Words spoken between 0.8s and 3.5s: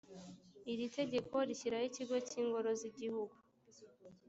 tegeko rishyiraho ikigo cy ingoro z igihugu